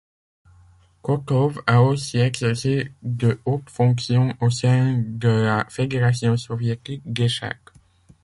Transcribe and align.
Kotov 1.03 1.61
a 1.67 1.83
aussi 1.83 2.17
exercé 2.17 2.91
de 3.03 3.39
hautes 3.45 3.69
fonctions 3.69 4.35
au 4.41 4.49
sein 4.49 4.97
de 5.05 5.27
la 5.29 5.67
fédération 5.69 6.35
soviétique 6.37 7.03
d'échecs. 7.05 7.69